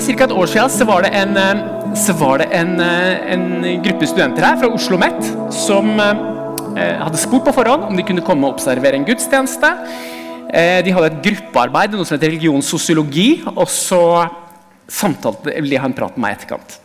[0.00, 0.24] ca.
[0.24, 4.44] et år siden så var det en, eh, var det en, eh, en gruppe studenter
[4.44, 8.54] her fra Oslo OsloMet som eh, hadde spurt på forhånd om de kunne komme og
[8.54, 9.70] observere en gudstjeneste.
[10.50, 14.26] De hadde et gruppearbeid noe som heter religionssosiologi, og så
[14.90, 16.78] samtalte de ha en prat med meg i etterkant.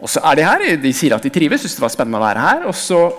[0.00, 2.24] Og så er De her, de sier at de trives, syns det var spennende å
[2.24, 2.66] være her.
[2.66, 3.12] og så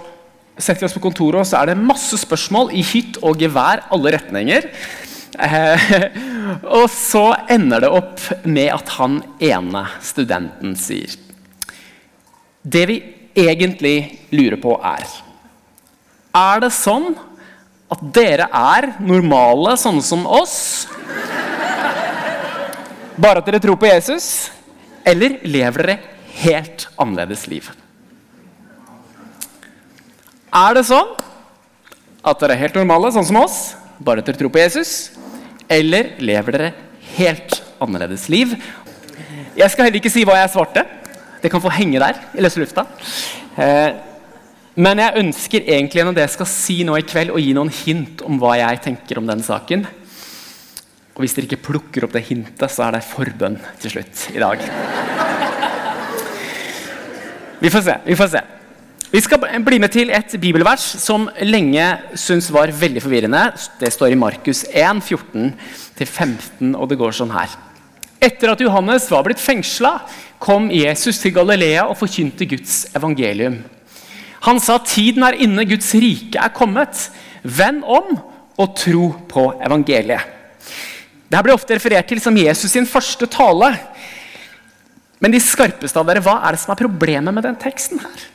[0.57, 3.85] setter vi oss på kontoret, og så er det masse spørsmål i hytt og gevær,
[3.91, 4.65] alle retninger.
[5.39, 5.91] Eh,
[6.79, 11.13] og så ender det opp med at han ene studenten sier
[12.61, 12.97] Det vi
[13.31, 15.05] egentlig lurer på, er
[16.35, 17.13] Er det sånn
[17.91, 20.87] at dere er normale, sånne som oss?
[23.21, 24.49] Bare at dere tror på Jesus?
[25.07, 25.97] Eller lever dere
[26.41, 27.67] helt annerledes liv?
[30.51, 31.15] Er det sånn
[32.21, 33.59] at dere er helt normale, sånn som oss,
[33.99, 35.11] bare at dere tror på Jesus?
[35.71, 36.71] Eller lever dere
[37.15, 38.53] helt annerledes liv?
[39.55, 40.83] Jeg skal heller ikke si hva jeg svarte.
[41.41, 42.85] Det kan få henge der i løse lufta.
[43.55, 43.95] Eh,
[44.81, 47.71] men jeg ønsker egentlig gjennom det jeg skal si nå i kveld, å gi noen
[47.81, 49.87] hint om hva jeg tenker om den saken.
[51.11, 54.39] Og hvis dere ikke plukker opp det hintet, så er det forbønn til slutt i
[54.43, 54.63] dag.
[57.61, 57.97] Vi får se.
[58.07, 58.41] Vi får se.
[59.11, 61.83] Vi skal bli med til et bibelvers som lenge
[62.15, 63.41] syntes var veldig forvirrende.
[63.75, 67.51] Det står i Markus 1, 14-15, og det går sånn her.
[68.23, 69.97] Etter at Johannes var blitt fengsla,
[70.39, 73.59] kom Jesus til Galilea og forkynte Guds evangelium.
[74.47, 77.09] Han sa tiden er inne, Guds rike er kommet.
[77.43, 80.23] Vend om og tro på evangeliet.
[81.27, 83.75] Dette blir ofte referert til som Jesus sin første tale.
[85.19, 87.99] Men de skarpeste av dere, hva er det som er problemet med den teksten?
[87.99, 88.31] her?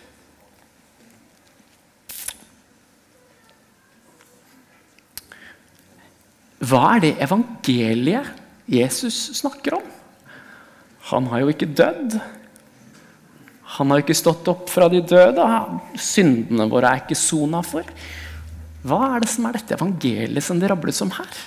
[6.66, 8.32] Hva er det evangeliet
[8.66, 9.86] Jesus snakker om?
[11.12, 12.16] Han har jo ikke dødd.
[13.76, 15.44] Han har jo ikke stått opp fra de døde.
[16.00, 17.86] Syndene våre er ikke sona for.
[18.86, 21.38] Hva er det som er dette evangeliet som det rables om her?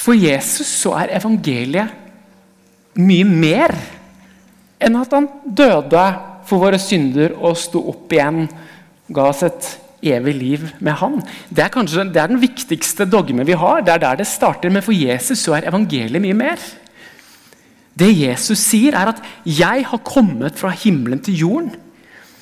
[0.00, 1.92] For Jesus så er evangeliet
[3.00, 3.74] mye mer
[4.80, 6.04] enn at han døde
[6.48, 8.46] for våre synder og sto opp igjen,
[9.12, 9.68] ga oss et
[10.02, 11.18] evig liv med Han.
[11.48, 13.82] Det er kanskje det er den viktigste dogme vi har.
[13.84, 14.70] Det er der det starter.
[14.72, 16.62] Men for Jesus så er evangeliet mye mer.
[18.00, 21.76] Det Jesus sier, er at 'jeg har kommet fra himmelen til jorden'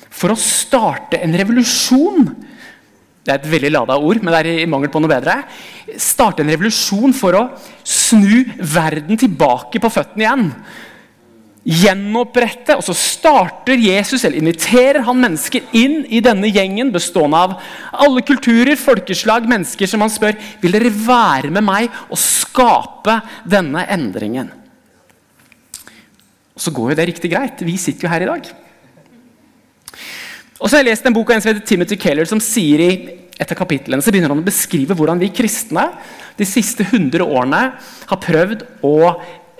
[0.09, 2.35] for å starte en revolusjon.
[3.23, 5.43] Det er et veldig lada ord, men det er i mangel på noe bedre.
[5.97, 7.49] Starte en revolusjon for å
[7.83, 10.55] snu verden tilbake på føttene igjen
[11.69, 12.77] gjenopprette.
[12.79, 17.57] Og så starter Jesus, eller inviterer han mennesker inn i denne gjengen bestående av
[18.05, 23.19] alle kulturer, folkeslag, mennesker som han spør vil dere være med meg og skape
[23.49, 24.49] denne endringen.
[26.57, 27.61] Og så går jo det riktig greit.
[27.63, 28.49] Vi sitter jo her i dag.
[30.59, 32.83] Og så har jeg lest en bok av en som heter Timothy Keller, som sier
[32.83, 32.91] i
[33.39, 35.85] et av kapitlene så begynner han å beskrive hvordan vi kristne
[36.35, 37.61] de siste 100 årene
[38.09, 38.95] har prøvd å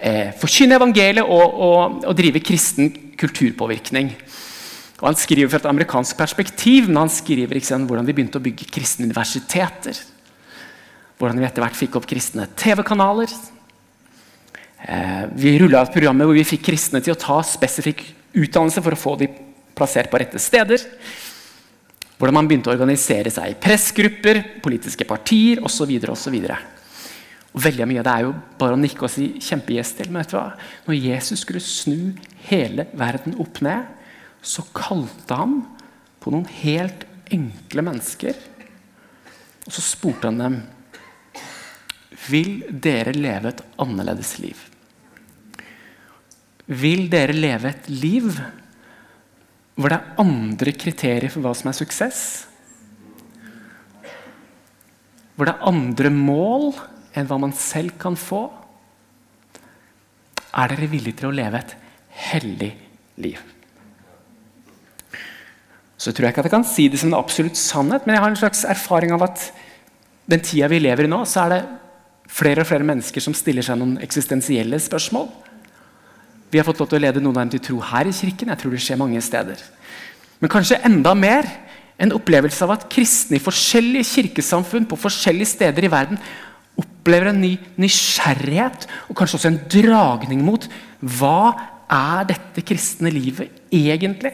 [0.02, 4.14] eh, forkynne evangeliet og, og, og, drive kristen kulturpåvirkning.
[5.00, 8.44] Og Han skriver fra et amerikansk perspektiv, men han skriver ikke hvordan vi begynte å
[8.44, 9.96] bygge kristne universiteter.
[11.20, 13.32] Hvordan vi etter hvert fikk opp kristne TV-kanaler.
[14.84, 18.04] Eh, vi rulla et program hvor vi fikk kristne til å ta spesifikk
[18.40, 19.36] utdannelse for å få dem
[19.76, 20.84] plassert på rette steder.
[22.20, 25.94] Hvordan man begynte å organisere seg i pressgrupper, politiske partier osv.
[27.60, 30.12] Veldig mye av det er jo bare å nikke og si 'kjempegjest til'.
[30.12, 30.54] Men vet du hva?
[30.86, 32.16] når Jesus skulle snu
[32.50, 33.86] hele verden opp ned,
[34.42, 35.66] så kalte han
[36.22, 38.36] på noen helt enkle mennesker.
[39.66, 40.62] Og så spurte han dem
[42.30, 44.58] Vil dere leve et annerledes liv?
[46.68, 48.28] Vil dere leve et liv
[49.80, 52.22] hvor det er andre kriterier for hva som er suksess?
[55.36, 56.74] Hvor det er andre mål
[57.22, 58.48] enn hva man selv kan få?
[60.50, 61.76] Er dere villige til å leve et
[62.32, 62.74] hellig
[63.22, 63.40] liv?
[66.00, 68.24] Så tror jeg ikke at jeg kan si det som en absolutt sannhet, men jeg
[68.24, 69.50] har en slags erfaring av at
[70.32, 71.62] den tida vi lever i nå, så er det
[72.30, 75.28] flere og flere mennesker som stiller seg noen eksistensielle spørsmål.
[76.50, 78.50] Vi har fått lov til å lede noen av dem til tro her i kirken.
[78.54, 79.60] Jeg tror det skjer mange steder.
[80.40, 81.50] Men kanskje enda mer
[82.00, 86.22] en opplevelse av at kristne i forskjellige kirkesamfunn på forskjellige steder i verden
[86.80, 90.68] opplever en ny nysgjerrighet og kanskje også en dragning mot
[91.00, 91.42] hva
[91.90, 94.34] er dette kristne livet egentlig?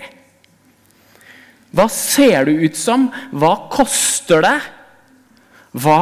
[1.76, 3.10] Hva ser du ut som?
[3.36, 4.58] Hva koster det?
[5.76, 6.00] Hva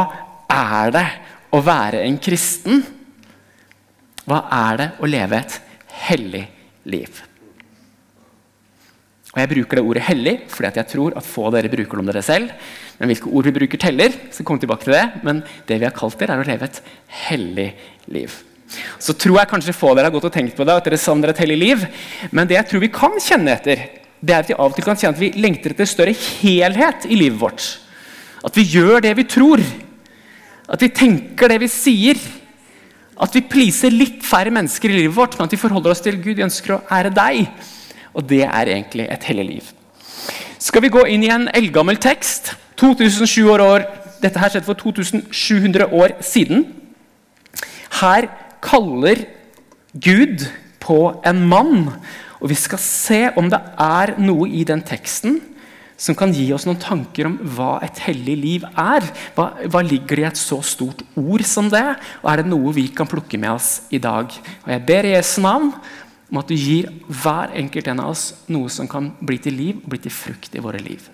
[0.53, 1.07] er det
[1.53, 2.83] å være en kristen?
[4.29, 5.59] Hva er det å leve et
[6.07, 6.43] hellig
[6.89, 7.23] liv?
[9.33, 11.99] Og Jeg bruker det ordet 'hellig' fordi jeg tror at få av dere bruker det
[11.99, 12.51] om dere selv.
[12.99, 14.13] Men hvilke ord vi bruker, teller.
[14.31, 15.05] så kom tilbake til det.
[15.25, 16.81] Men det vi har kalt det, er å leve et
[17.27, 17.69] hellig
[18.13, 18.35] liv.
[19.01, 21.33] Så tror jeg kanskje få dere har gått og tenkt på det, at dere savner
[21.33, 21.85] et hellig liv.
[22.31, 23.87] Men det jeg tror vi kan kjenne etter,
[24.23, 27.07] det er at vi av og til kan kjenne at vi lengter etter større helhet
[27.09, 27.65] i livet vårt.
[28.43, 29.61] At vi gjør det vi tror.
[30.71, 32.19] At vi tenker det vi sier.
[33.23, 36.17] At vi pleaser litt færre mennesker i livet vårt, men at vi forholder oss til
[36.21, 36.37] Gud.
[36.39, 37.45] Vi ønsker å ære deg.
[38.13, 39.71] Og det er egentlig et hellig liv.
[40.59, 42.53] Skal vi gå inn i en eldgammel tekst?
[42.79, 43.85] 2700 år,
[44.23, 46.61] Dette her skjedde for 2700 år siden.
[47.99, 48.29] Her
[48.63, 49.25] kaller
[49.99, 50.45] Gud
[50.79, 51.89] på en mann.
[52.39, 55.41] Og vi skal se om det er noe i den teksten
[56.03, 59.05] som kan gi oss noen tanker om hva et hellig liv er.
[59.35, 61.85] Hva, hva, ligger det i et så stort ord som det?
[62.23, 64.33] Og er det noe vi kan plukke med oss i dag?
[64.65, 65.71] Og Jeg ber i Jesu navn
[66.33, 69.83] om at du gir hver enkelt en av oss noe som kan bli til liv
[69.83, 71.05] og bli til frukt i våre liv.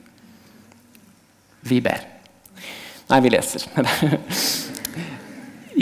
[1.67, 2.05] Vi ber.
[3.09, 3.65] Nei, vi leser.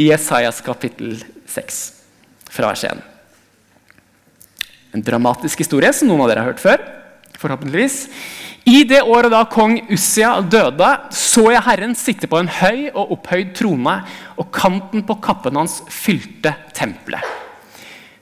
[0.01, 1.22] I Esaias kapittel
[1.54, 1.80] 6,
[2.50, 3.06] fra vers 1.
[4.98, 6.81] En dramatisk historie som noen av dere har hørt før.
[7.38, 8.07] forhåpentligvis.
[8.66, 13.19] I det året da kong Ussia døde, så jeg Herren sitte på en høy og
[13.19, 14.00] opphøyd trone,
[14.33, 17.45] og kanten på kappen hans fylte tempelet.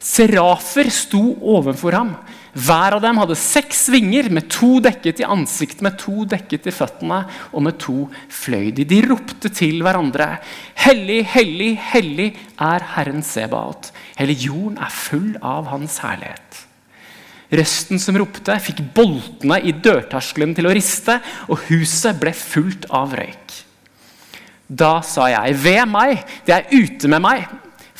[0.05, 2.11] Serafer sto overfor ham.
[2.55, 6.73] Hver av dem hadde seks vinger, med to dekket i ansiktet, med to dekket i
[6.75, 8.85] føttene og med to fløy de.
[8.87, 10.29] De ropte til hverandre.
[10.85, 12.29] Hellig, hellig, hellig
[12.61, 13.89] er Herren Sebaot.
[14.19, 16.61] Hele jorden er full av Hans herlighet.
[17.55, 21.19] Røsten som ropte, fikk boltene i dørterskelen til å riste,
[21.49, 23.59] og huset ble fullt av røyk.
[24.65, 27.45] Da sa jeg, ved meg, det er ute med meg,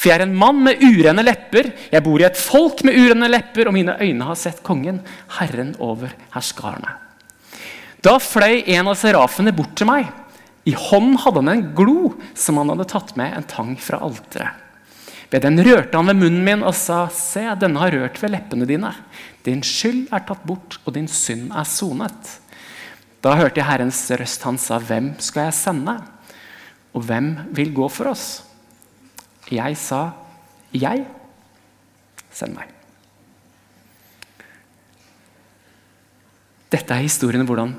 [0.06, 1.72] for jeg er en mann med urene lepper.
[1.90, 5.00] Jeg bor i et folk med urene lepper, og mine øyne har sett kongen,
[5.40, 6.92] Herren over herskarene.
[8.06, 10.12] Da fløy en av serafene bort til meg.
[10.70, 14.62] I hånden hadde han en glo som han hadde tatt med en tang fra alteret.
[15.34, 18.70] Ved den rørte han ved munnen min og sa, Se, denne har rørt ved leppene
[18.70, 18.94] dine.
[19.42, 22.36] Din skyld er tatt bort, og din synd er sonet.
[23.26, 24.46] Da hørte jeg Herrens røst.
[24.46, 25.98] Han sa, Hvem skal jeg sende?
[26.94, 28.45] Og hvem vil gå for oss?
[29.52, 30.14] Jeg sa,
[30.74, 31.06] Jeg.
[32.36, 32.72] Send meg.
[36.74, 37.76] Dette er historien om hvordan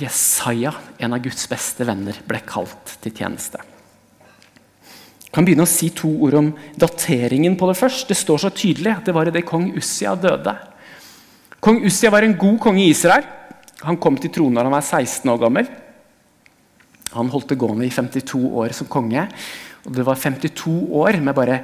[0.00, 3.60] Jesaja, en av Guds beste venner, ble kalt til tjeneste.
[5.22, 6.48] Jeg kan begynne å si to ord om
[6.80, 8.08] dateringen på det først.
[8.08, 10.56] Det står så tydelig at det var idet kong Ussia døde.
[11.62, 13.24] Kong Ussia var en god konge i Israel.
[13.84, 15.70] Han kom til tronen da han var 16 år gammel.
[17.12, 19.28] Han holdt det gående i 52 år som konge.
[19.86, 21.62] Og det var 52 år med bare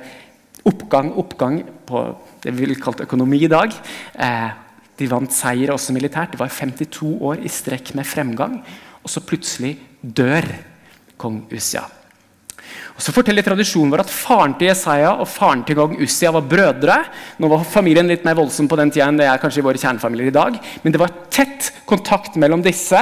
[0.69, 2.03] oppgang, oppgang på
[2.43, 3.75] det vi ville kalt økonomi i dag.
[4.19, 4.49] Eh,
[4.99, 6.35] de vant seier også militært.
[6.35, 8.59] Det var 52 år i strekk med fremgang.
[9.05, 10.47] Og så plutselig dør
[11.19, 11.85] kong Ussia.
[12.99, 16.47] Og så forteller tradisjonen vår at Faren til Jesaja og faren til kong Ussia var
[16.51, 16.97] brødre.
[17.39, 19.79] Nå var familien litt mer voldsom på den tida enn det er kanskje i våre
[19.79, 20.59] kjernefamilier i dag.
[20.83, 22.99] Men det var tett kontakt mellom disse.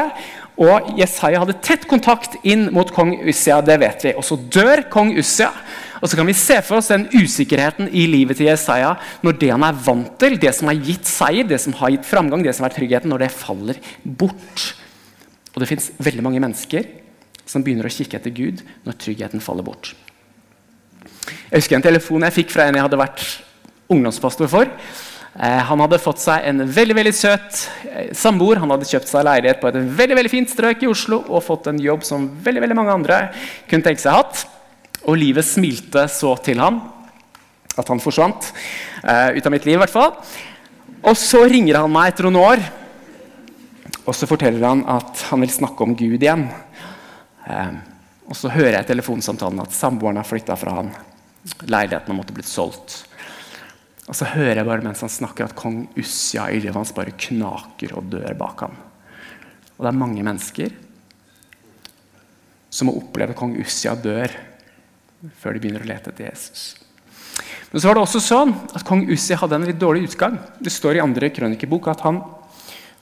[0.56, 3.60] Og Jesaja hadde tett kontakt inn mot kong Ussia.
[3.60, 4.14] det vet vi.
[4.16, 5.50] Og så dør kong Ussia.
[6.00, 8.94] Og så kan vi se for oss den usikkerheten i livet til Jesaja
[9.24, 12.08] når det han er vant til, det som har gitt seier, det som har gitt
[12.08, 14.66] framgang, det som er tryggheten, når det faller bort.
[15.54, 16.88] Og det fins veldig mange mennesker
[17.48, 19.94] som begynner å kikke etter Gud når tryggheten faller bort.
[21.50, 23.26] Jeg husker en telefon jeg fikk fra en jeg hadde vært
[23.92, 24.70] ungdomspastor for.
[25.36, 28.60] Eh, han hadde fått seg en veldig veldig søt eh, samboer.
[28.62, 31.68] Han hadde kjøpt seg leilighet på et veldig veldig fint strøk i Oslo og fått
[31.68, 33.18] en jobb som veldig veldig mange andre
[33.68, 34.46] kunne tenke seg hatt.
[35.04, 36.80] Og livet smilte så til ham
[37.76, 38.48] at han forsvant.
[39.04, 40.14] Uh, ut av mitt liv, i hvert fall.
[41.04, 42.62] Og så ringer han meg etter noen år,
[44.06, 46.46] og så forteller han at han vil snakke om Gud igjen.
[47.44, 47.76] Uh,
[48.26, 50.90] og så hører jeg i telefonsamtalen at samboeren har flytta fra han.
[51.68, 53.04] Leiligheten har måttet blitt solgt.
[54.06, 57.14] Og så hører jeg bare mens han snakker at kong Ussia i livet hans bare
[57.18, 58.76] knaker og dør bak ham.
[59.76, 60.74] Og det er mange mennesker
[62.70, 64.32] som må oppleve at kong Ussia dør
[65.40, 66.76] før de begynner å lete etter Jesus.
[67.72, 70.38] Men så var det også sånn at kong Ussia hadde en litt dårlig utgang.
[70.62, 72.22] Det står i andre krønikebok at han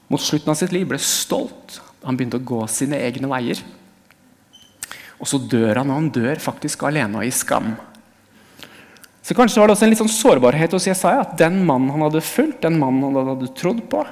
[0.09, 1.81] mot slutten av sitt liv ble stolt.
[2.05, 3.61] Han begynte å gå sine egne veier.
[5.21, 7.75] Og så dør han, og han dør faktisk alene og i skam.
[9.25, 11.23] Så Kanskje var det også en litt sånn sårbarhet hos Jesaja.
[11.25, 14.03] At den mannen han hadde fulgt, den mannen han hadde trodd på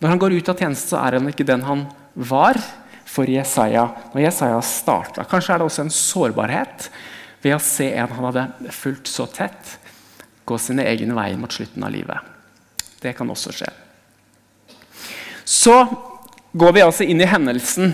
[0.00, 2.60] Når han går ut av tjeneste, så er han ikke den han var.
[3.12, 5.26] for Jesaja når Jesaja starta.
[5.28, 6.86] Kanskje er det også en sårbarhet
[7.42, 9.76] ved å se en han hadde fulgt så tett,
[10.48, 12.16] gå sine egne veier mot slutten av livet.
[13.02, 13.68] Det kan også skje.
[15.44, 15.76] Så
[16.56, 17.92] går vi altså inn i hendelsen.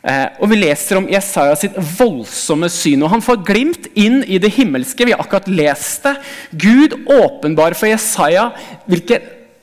[0.00, 3.02] Eh, og Vi leser om Jesaja sitt voldsomme syn.
[3.02, 5.04] og Han får glimt inn i det himmelske.
[5.04, 6.16] Vi har akkurat lest det.
[6.52, 8.50] Gud åpenbar for Jesaja
[8.86, 9.20] hvilken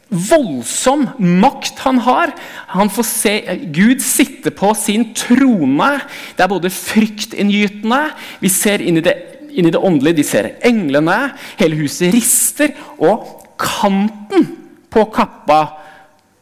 [0.08, 2.32] voldsom makt han har.
[2.67, 3.34] Han får se
[3.75, 5.89] Gud sitte på sin trone.
[6.38, 9.17] Det er både fryktinngytende Vi ser inn i det,
[9.51, 10.22] inn i det åndelige.
[10.22, 11.34] De ser englene.
[11.58, 12.77] Hele huset rister.
[13.01, 13.25] Og
[13.58, 14.48] kanten
[14.94, 15.87] på kappa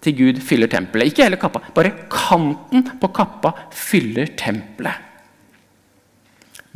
[0.05, 1.11] til Gud fyller tempelet.
[1.11, 5.01] Ikke hele kappa, bare kanten på kappa fyller tempelet.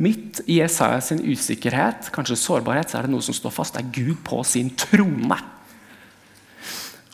[0.00, 3.76] Midt i Jesaja sin usikkerhet, kanskje sårbarhet, så er det noe som står fast.
[3.76, 5.36] Det er Gud på sin trone.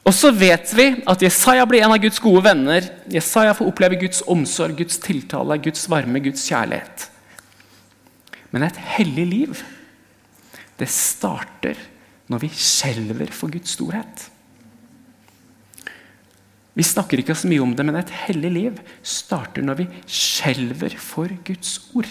[0.06, 2.87] Og så vet vi at Jesaja blir en av Guds gode venner.
[3.11, 7.08] Jesaja får oppleve Guds omsorg, Guds tiltale, Guds varme, Guds kjærlighet.
[8.54, 9.64] Men et hellig liv,
[10.78, 11.80] det starter
[12.30, 14.28] når vi skjelver for Guds storhet.
[16.76, 20.97] Vi snakker ikke så mye om det, men et hellig liv starter når vi skjelver
[21.00, 22.11] for Guds ord.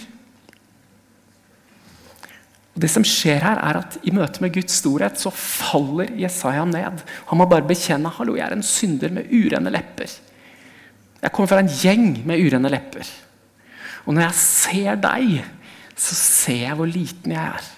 [2.74, 6.66] Og det som skjer her er at I møte med Guds storhet så faller Jesaja
[6.68, 7.04] ned.
[7.30, 10.10] Han må bare bekjenne hallo, jeg er en synder med urene lepper.
[11.22, 13.08] Jeg kommer fra en gjeng med urene lepper.
[14.04, 15.38] Og når jeg ser deg,
[15.96, 17.70] så ser jeg hvor liten jeg er.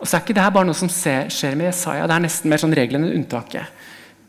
[0.00, 2.52] Og så er ikke det her bare noe som skjer med Jesaja, det er nesten
[2.52, 3.66] mer sånn regelen enn unntaket.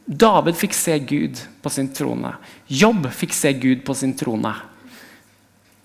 [0.06, 2.34] David fikk se Gud på sin trone.
[2.68, 4.54] Jobb fikk se Gud på sin trone.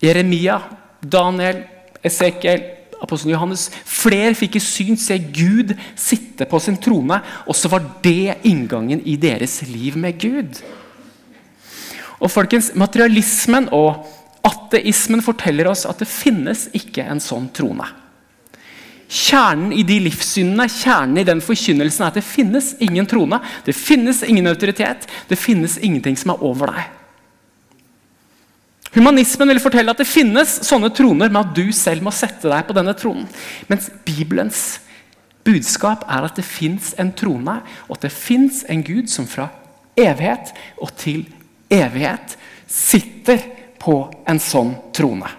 [0.03, 0.59] Jeremia,
[1.01, 1.63] Daniel,
[2.05, 2.63] Esekiel,
[3.01, 7.85] apostelen Johannes Flere fikk i syn se Gud sitte på sin trone, og så var
[8.03, 10.61] det inngangen i deres liv med Gud.
[12.17, 14.07] Og folkens, Materialismen og
[14.47, 17.85] ateismen forteller oss at det finnes ikke en sånn trone.
[19.07, 23.75] Kjernen i de livssynene, kjernen i den forkynnelsen er at det finnes ingen trone, det
[23.75, 26.89] finnes ingen autoritet, det finnes ingenting som er over deg.
[28.97, 32.67] Humanismen vil fortelle at det finnes sånne troner, men at du selv må sette deg
[32.67, 33.27] på denne tronen.
[33.71, 34.65] Mens Bibelens
[35.47, 39.47] budskap er at det fins en trone, og at det fins en Gud som fra
[39.97, 41.23] evighet og til
[41.71, 42.35] evighet
[42.67, 43.43] sitter
[43.79, 45.29] på en sånn trone.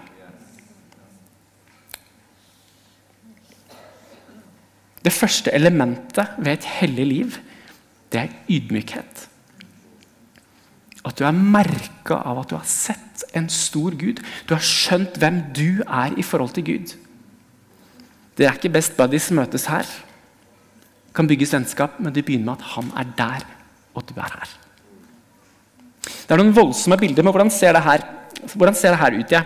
[5.05, 7.37] Det første elementet ved et hellig liv,
[8.11, 9.27] det er ydmykhet.
[11.07, 14.19] At du er merka av at du har sett en stor Gud.
[14.47, 16.95] Du har skjønt hvem du er i forhold til Gud.
[18.35, 19.87] Det er ikke best buddies møtes her.
[21.15, 23.47] Kan bygge vennskap, men det begynner med at han er der,
[23.95, 24.51] og du er her.
[26.03, 28.03] Det er noen voldsomme bilder, men hvordan ser det her,
[28.53, 29.31] hvordan ser det her ut?
[29.31, 29.43] Jeg,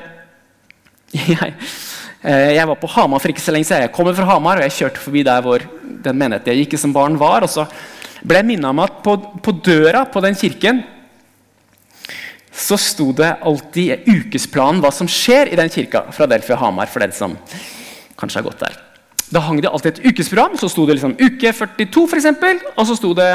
[1.34, 1.54] jeg
[2.24, 3.84] jeg var på Hamar for ikke så lenge siden.
[3.84, 6.80] Jeg kommer fra Hamar, og jeg kjørte forbi der hvor den menigheten jeg gikk i
[6.80, 7.44] som barn, var.
[7.44, 7.68] og så
[8.24, 10.84] ble jeg minna om at på, på, døra på den kirken
[12.54, 16.06] så sto det alltid ukesplanen hva som skjer i den kirka.
[16.14, 17.36] fra Delfia Hamar, for den som
[18.16, 18.78] kanskje har gått der.
[19.34, 20.56] Da hang det alltid et ukesprogram.
[20.58, 23.32] Så sto det liksom uke 42, for eksempel, Og så sto det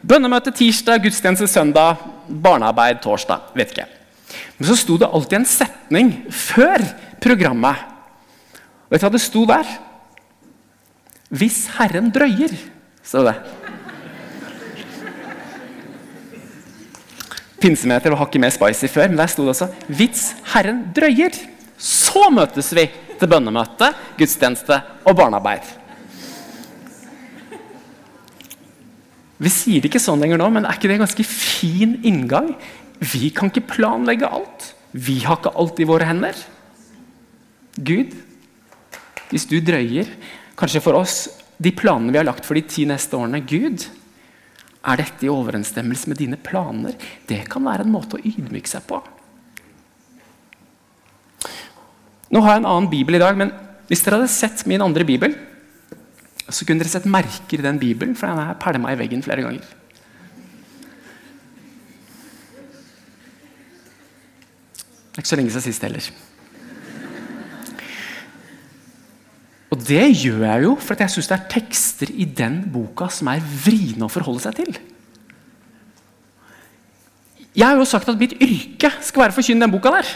[0.00, 3.52] bønnemøte tirsdag, gudstjeneste søndag, barnearbeid torsdag.
[3.54, 3.86] Vet ikke.
[4.58, 6.82] Men så sto det alltid en setning før
[7.20, 7.97] programmet
[8.88, 9.70] Vet du hva det sto der?
[11.28, 12.54] Hvis Herren drøyer,
[13.04, 13.36] sto det.
[17.58, 21.34] Pinsemeter var hakket mer spicy før, men der sto det også 'Hvis Herren drøyer,
[21.76, 25.74] så møtes vi til bønnemøte, gudstjeneste og barnearbeid'.
[29.38, 32.56] Vi sier det ikke sånn lenger nå, men er ikke det en ganske fin inngang?
[33.00, 34.74] Vi kan ikke planlegge alt.
[34.92, 36.34] Vi har ikke alt i våre hender.
[37.78, 38.14] Gud
[39.30, 40.08] hvis du drøyer,
[40.58, 41.26] kanskje for oss,
[41.58, 43.84] de planene vi har lagt for de ti neste årene Gud,
[44.88, 46.94] er dette i overensstemmelse med dine planer?
[47.28, 49.00] Det kan være en måte å ydmyke seg på.
[52.28, 53.52] Nå har jeg en annen bibel i dag, men
[53.88, 55.34] hvis dere hadde sett min andre bibel,
[56.48, 59.44] så kunne dere sett merker i den bibelen, for den er pælma i veggen flere
[59.44, 59.74] ganger.
[65.08, 66.10] Det er ikke så lenge siden sist heller.
[69.78, 73.30] Og det gjør jeg jo fordi jeg syns det er tekster i den boka som
[73.30, 74.78] er vriene å forholde seg til.
[77.54, 80.10] Jeg har jo sagt at mitt yrke skal være å forkynne den boka der.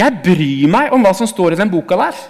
[0.00, 2.24] Jeg bryr meg om hva som står i den boka der.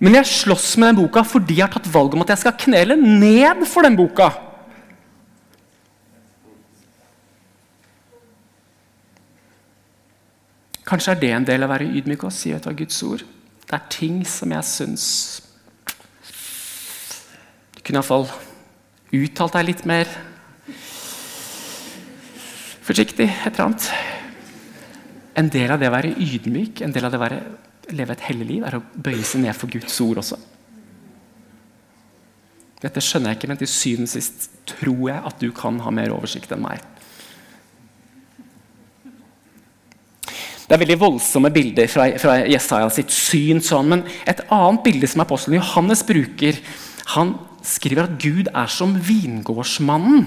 [0.00, 2.56] Men jeg slåss med den boka fordi jeg har tatt valg om at jeg skal
[2.64, 4.30] knele ned for den boka.
[10.86, 13.24] Kanskje er det en del av å være ydmyk og si etter av Guds ord.
[13.66, 15.06] Det er ting som jeg syns
[17.74, 18.28] Du kunne iallfall
[19.16, 20.10] uttalt deg litt mer
[22.86, 23.26] forsiktig.
[23.26, 23.88] Et eller annet.
[25.36, 27.40] En del av det å være ydmyk, en del av det å være,
[27.94, 30.38] leve et hellig liv, er å bøye seg ned for Guds ord også.
[32.82, 35.92] Dette skjønner jeg ikke, men til syvende og sist tror jeg at du kan ha
[35.94, 36.82] mer oversikt enn meg.
[40.66, 43.62] Det er veldig voldsomme bilder fra, fra Jesaja sitt syn.
[43.62, 46.58] Sånn, men et annet bilde som apostelen Johannes bruker,
[47.14, 50.24] han skriver at Gud er som vingårdsmannen,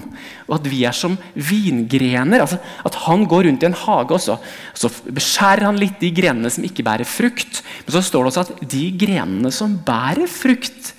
[0.48, 2.44] og at vi er som vingrener.
[2.44, 4.38] Altså, at Han går rundt i en hage, og så,
[4.76, 7.62] så beskjærer han litt de grenene som ikke bærer frukt.
[7.84, 10.94] Men så står det også at de grenene som bærer frukt,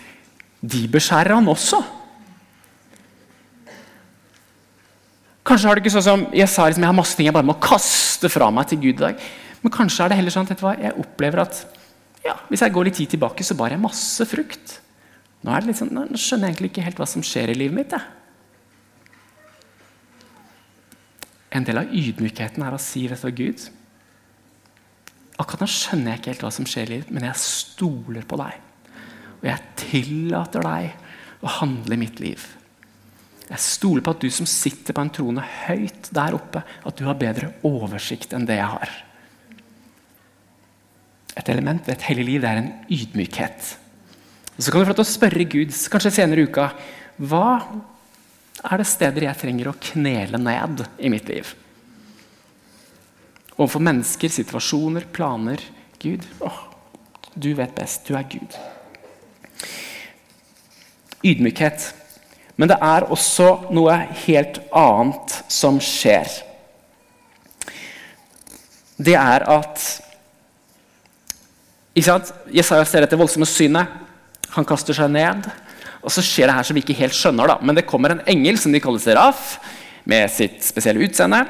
[0.61, 1.81] de beskjærer han også.
[5.51, 7.43] Kanskje har du ikke sånn som jeg sa liksom, jeg har masse ting jeg bare
[7.49, 9.23] må kaste fra meg til Gud i dag.
[9.59, 11.57] Men kanskje er det heller sånn at jeg opplever at
[12.23, 14.77] ja, hvis jeg går litt tid tilbake, så bar jeg masse frukt.
[15.43, 17.97] Nå, sånn, nå, skjønner jeg egentlig ikke helt hva som skjer i livet mitt.
[17.97, 18.05] Jeg.
[21.59, 23.67] En del av ydmykheten er å si vet du, Gud
[25.41, 28.37] Akkurat nå skjønner jeg ikke helt hva som skjer i livet, men jeg stoler på
[28.39, 28.55] deg.
[29.41, 32.43] Og jeg tillater deg å handle i mitt liv.
[33.51, 37.03] Jeg stoler på at du som sitter på en trone høyt der oppe, at du
[37.03, 38.93] har bedre oversikt enn det jeg har.
[41.35, 43.71] Et element ved et hellig liv det er en ydmykhet.
[44.55, 46.69] Og Så kan du få spørre Gud kanskje senere i uka
[47.21, 47.59] hva
[48.61, 51.51] er det steder jeg trenger å knele ned i mitt liv.
[53.57, 55.61] Overfor mennesker, situasjoner, planer.
[56.01, 56.59] Gud, åh,
[57.35, 58.07] du vet best.
[58.07, 58.55] Du er Gud.
[61.21, 61.91] Ydmykhet
[62.61, 66.29] men det er også noe helt annet som skjer.
[69.01, 69.81] Det er at
[71.91, 72.29] ikke sant?
[72.53, 73.89] Jesaja ser dette voldsomme synet.
[74.53, 75.49] Han kaster seg ned.
[76.05, 77.49] Og så skjer det her som vi ikke helt skjønner.
[77.49, 77.57] da.
[77.65, 79.57] Men det kommer en engel som de kaller Seraf,
[80.05, 81.43] med sitt spesielle utseende.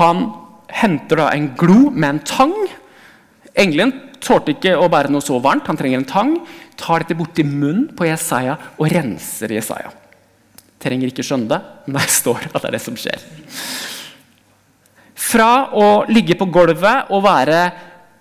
[0.00, 0.26] Han
[0.72, 2.56] henter da en glo med en tang.
[3.60, 3.92] Engelen
[4.24, 6.34] tålte ikke å bære noe så varmt, han trenger en tang.
[6.80, 9.92] Tar dette borti munnen på Jesaja og renser Jesaja.
[10.80, 13.24] Trenger ikke skjønne det, men det står at det er det som skjer.
[15.20, 17.60] Fra å ligge på gulvet og være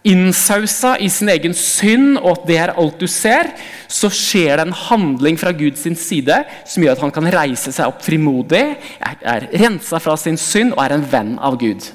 [0.10, 3.52] innsausa i sin egen synd, og at det er alt du ser,
[3.91, 7.89] så skjer det en handling fra Guds side som gjør at han kan reise seg
[7.89, 8.63] opp frimodig,
[9.00, 11.91] er, er rensa fra sin synd og er en venn av Gud.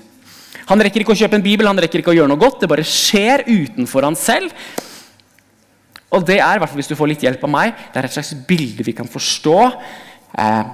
[0.68, 2.62] Han rekker ikke å kjøpe en bibel, han rekker ikke å gjøre noe godt.
[2.62, 4.52] Det bare skjer utenfor han selv.
[6.14, 8.86] Og det er, hvis du får litt hjelp av meg, det er et slags bilde
[8.86, 9.58] vi kan forstå
[10.38, 10.64] eh,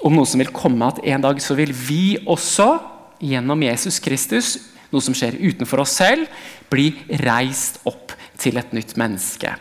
[0.00, 2.72] om noe som vil komme, at en dag så vil vi også,
[3.20, 4.54] gjennom Jesus Kristus,
[4.90, 6.30] noe som skjer utenfor oss selv,
[6.72, 9.52] bli reist opp til et nytt menneske.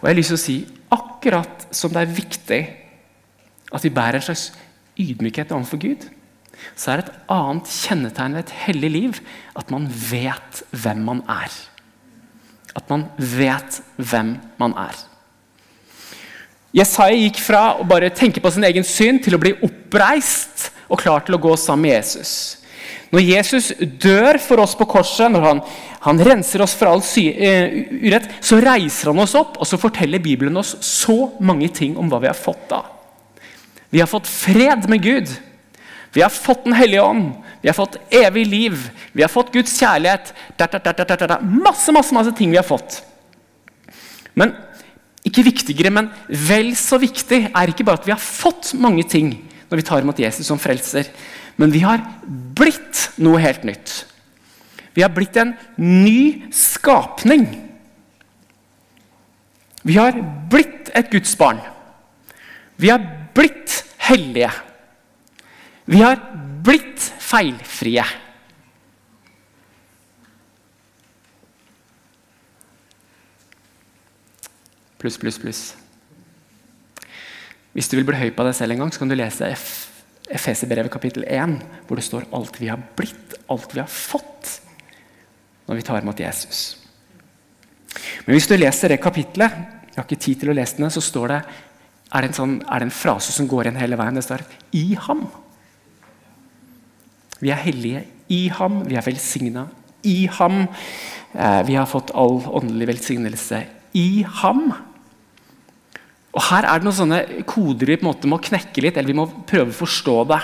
[0.00, 0.58] Og jeg har lyst til å si,
[0.94, 2.58] Akkurat som det er viktig
[3.74, 4.50] at vi bærer en slags
[5.00, 6.04] ydmykhet overfor Gud,
[6.76, 9.18] så er et annet kjennetegn ved et hellig liv
[9.58, 11.50] at man vet hvem man er.
[12.76, 15.00] At man vet hvem man er.
[16.74, 20.98] Jesaja gikk fra å bare tenke på sin egen synd til å bli oppreist og
[21.00, 22.32] klar til å gå sammen med Jesus.
[23.14, 23.68] Når Jesus
[24.02, 25.60] dør for oss på korset, når han,
[26.02, 29.78] han renser oss for all sy, uh, urett, så reiser han oss opp, og så
[29.78, 32.82] forteller Bibelen oss så mange ting om hva vi har fått da.
[33.94, 35.30] Vi har fått fred med Gud.
[36.14, 37.30] Vi har fått Den hellige ånd.
[37.62, 38.90] Vi har fått evig liv.
[39.12, 40.34] Vi har fått Guds kjærlighet.
[40.58, 42.98] Da, da, da, masse, masse, masse ting vi har fått.
[44.34, 44.56] Men
[45.24, 49.32] ikke viktigere, men vel så viktig er ikke bare at vi har fått mange ting
[49.70, 51.08] når vi tar imot Jesus som frelser,
[51.56, 54.04] men vi har blitt noe helt nytt.
[54.94, 57.46] Vi har blitt en ny skapning.
[59.82, 60.16] Vi har
[60.50, 61.58] blitt et Guds barn.
[62.78, 63.02] Vi har
[63.34, 64.52] blitt hellige.
[65.90, 66.20] Vi har
[66.64, 68.04] blitt feilfrie.
[75.04, 75.62] Pluss, pluss, pluss.
[77.76, 79.50] Hvis du vil bli høy på deg selv en gang, så kan du lese
[80.32, 84.54] Efeserbrevet kapittel 1, hvor det står alt vi har blitt, alt vi har fått,
[85.68, 86.62] når vi tar imot Jesus.
[88.24, 89.58] Men hvis du leser det kapitlet,
[89.90, 91.42] jeg har ikke tid til å lese det, så står det,
[92.14, 94.16] er det, en sånn, er det en frase som går igjen hele veien.
[94.16, 95.26] Det står 'i ham'.
[97.42, 99.68] Vi er hellige i ham, vi er velsigna
[100.04, 100.66] i ham.
[101.34, 103.64] Eh, vi har fått all åndelig velsignelse
[103.94, 104.72] i ham.
[106.34, 109.12] Og Her er det noen sånne koder vi på en måte må knekke litt, eller
[109.12, 110.40] vi må prøve å forstå det.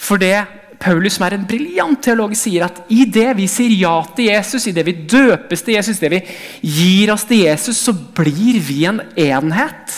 [0.00, 0.34] For det
[0.80, 4.64] Paulus, som er en briljant teolog, sier at i det vi sier ja til Jesus,
[4.66, 6.20] i det vi døpes til Jesus, i det vi
[6.64, 9.96] gir oss til Jesus, så blir vi en enhet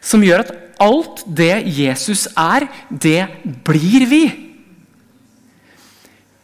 [0.00, 3.28] som gjør at alt det Jesus er, det
[3.66, 4.22] blir vi.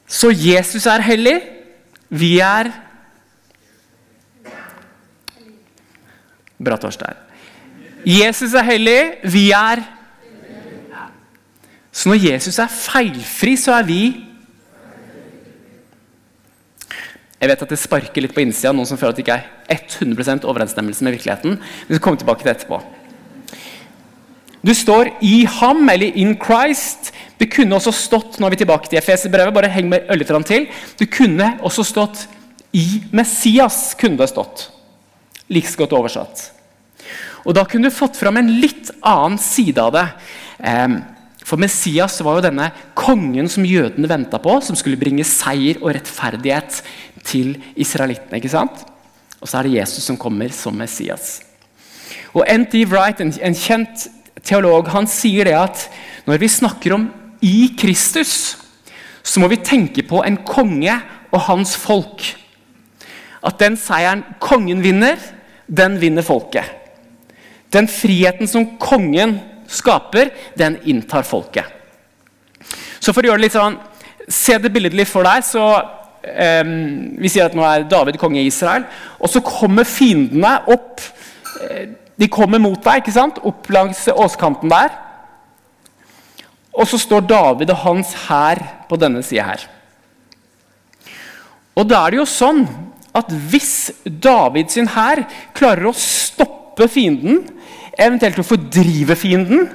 [0.06, 1.38] Så Jesus er hellig,
[2.12, 2.68] vi er
[6.56, 7.18] Bra, Torstein.
[8.06, 9.00] Jesus er hellig,
[9.32, 9.82] vi er
[11.96, 14.00] Så når Jesus er feilfri, så er vi
[17.40, 19.82] Jeg vet at det sparker litt på innsida, noen som føler at det ikke er
[20.00, 21.58] 100% overensstemmelse med virkeligheten.
[21.88, 22.78] Vi skal komme tilbake til etterpå.
[24.66, 27.12] Du står i ham, eller in Christ.
[27.38, 30.08] Det kunne også stått nå er vi tilbake til Efeserbrevet, bare heng med
[30.48, 30.66] til.
[30.98, 32.24] Det kunne også stått
[32.72, 33.94] i Messias.
[34.00, 34.70] kunne det stått.
[35.52, 36.50] Like godt oversatt.
[37.46, 40.06] Og Da kunne du fått fram en litt annen side av det.
[41.46, 45.92] For Messias var jo denne kongen som jødene venta på, som skulle bringe seier og
[45.94, 46.80] rettferdighet
[47.22, 48.40] til israelittene.
[48.40, 48.82] ikke sant?
[49.38, 51.42] Og så er det Jesus som kommer som Messias.
[52.34, 52.82] Og N.T.
[52.90, 54.08] Wright, en kjent
[54.42, 55.86] teolog, han sier det at
[56.26, 57.06] når vi snakker om
[57.46, 58.56] i Kristus,
[59.22, 60.98] så må vi tenke på en konge
[61.30, 62.24] og hans folk.
[63.46, 65.14] At den seieren kongen vinner,
[65.66, 66.64] den vinner folket.
[67.72, 71.66] Den friheten som kongen skaper, den inntar folket.
[73.00, 73.78] Så for å gjøre det litt sånn,
[74.26, 75.44] Se det billedlig for deg.
[75.46, 76.70] så um,
[77.22, 78.82] Vi sier at nå er David konge i Israel.
[79.20, 80.98] Og så kommer fiendene opp.
[81.62, 81.84] Eh,
[82.18, 83.38] de kommer mot deg ikke sant?
[83.46, 84.90] opp langs åskanten der.
[86.74, 88.58] Og så står David og hans hær
[88.90, 89.62] på denne sida her.
[91.76, 92.64] Og da er det jo sånn
[93.16, 95.24] at hvis David sin hær
[95.56, 97.42] klarer å stoppe fienden,
[97.96, 99.70] eventuelt å fordrive fienden,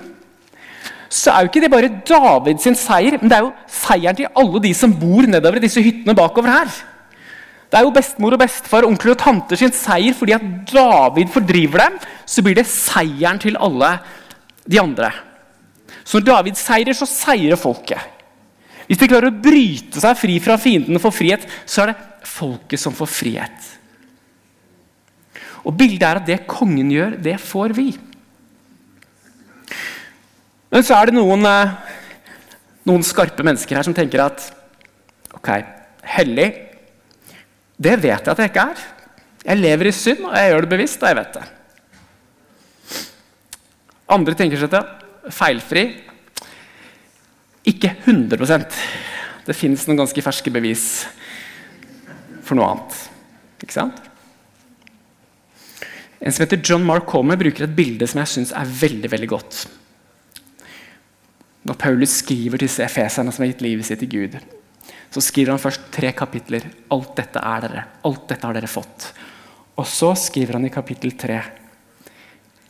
[1.12, 4.62] så er jo ikke det bare Davids seier, men det er jo seieren til alle
[4.64, 6.72] de som bor nedover i disse hyttene bakover her.
[7.72, 11.86] Det er jo bestemor og bestefar, onkler og tanter sin seier fordi at David fordriver
[11.86, 12.00] dem.
[12.28, 13.94] Så blir det seieren til alle
[14.68, 15.12] de andre.
[16.04, 18.00] Så når David seirer, så seirer folket.
[18.92, 22.28] Hvis de klarer å bryte seg fri fra fiendene og få frihet, så er det
[22.28, 23.70] folket som får frihet.
[25.64, 27.94] Og Bildet er at det kongen gjør, det får vi.
[30.76, 31.72] Men så er det noen, eh,
[32.92, 34.44] noen skarpe mennesker her som tenker at
[35.40, 35.50] ok,
[36.18, 36.50] hellig,
[37.80, 38.86] det vet jeg at jeg ikke er.
[39.48, 41.48] Jeg lever i synd, og jeg gjør det bevisst, og jeg vet det.
[44.12, 45.86] Andre tenker seg til feilfri.
[47.68, 48.78] Ikke 100%
[49.46, 50.86] Det fins noen ganske ferske bevis
[52.46, 52.96] for noe annet.
[53.62, 54.00] Ikke sant?
[56.22, 59.30] En som heter John Mark Comer, bruker et bilde som jeg syns er veldig veldig
[59.32, 59.62] godt.
[61.66, 64.38] Når Paulus skriver til disse efeserne som har gitt livet sitt til Gud,
[65.12, 66.68] så skriver han først tre kapitler.
[66.94, 67.88] Alt dette er dere.
[68.08, 69.10] Alt dette har dere fått.
[69.78, 71.42] Og så skriver han i kapittel tre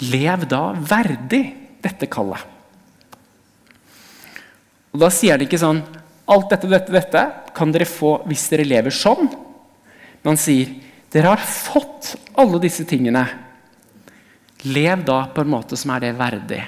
[0.01, 1.43] Lev da verdig
[1.83, 2.50] dette kallet.
[4.91, 5.81] Og Da sier han ikke sånn
[6.31, 7.21] Alt dette, dette, dette
[7.55, 9.25] kan dere få hvis dere lever sånn.
[10.21, 10.69] Men han sier
[11.11, 13.25] dere har fått alle disse tingene.
[14.71, 16.61] Lev da på en måte som er det verdig.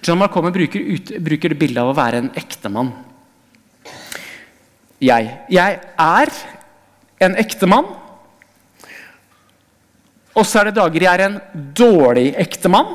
[0.00, 0.86] John Marcomer bruker,
[1.20, 2.94] bruker det bildet av å være en ektemann.
[5.02, 5.28] Jeg.
[5.50, 6.32] Jeg er
[7.26, 7.90] en ektemann.
[10.32, 11.40] Og så er det dager jeg er en
[11.76, 12.94] dårlig ektemann.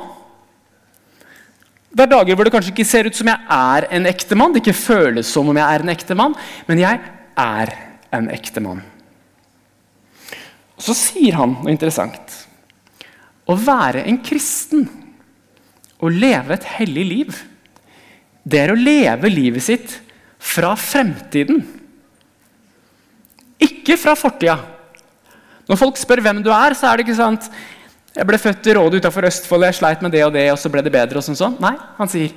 [1.98, 4.52] Det er dager hvor det kanskje ikke ser ut som jeg er en ektemann.
[4.54, 6.36] Det ikke føles som om jeg er en ektemann,
[6.68, 7.00] men jeg
[7.42, 7.72] er
[8.14, 8.84] en ektemann.
[10.78, 12.36] Så sier han noe interessant.
[13.50, 14.86] Å være en kristen
[15.98, 17.40] å leve et hellig liv,
[18.46, 19.96] det er å leve livet sitt
[20.38, 21.64] fra fremtiden.
[23.58, 24.54] Ikke fra fortida.
[25.66, 27.50] Når folk spør hvem du er, så er det ikke sant
[28.18, 30.70] jeg ble født i Råde utafor Østfold, jeg sleit med det og det, og så
[30.72, 31.20] ble det bedre.
[31.20, 31.58] og sånn sånn.
[31.62, 32.32] Nei, han sier